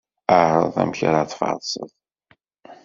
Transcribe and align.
Ԑreḍ 0.49 0.75
amek 0.81 0.99
ara 1.07 1.29
tfarseḍ. 1.31 1.89